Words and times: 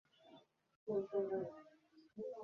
আমি 0.87 1.01
মানবো 1.09 1.35
না। 1.41 1.49